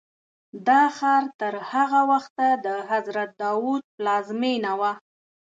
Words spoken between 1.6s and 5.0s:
هغه وخته د حضرت داود پلازمینه وه.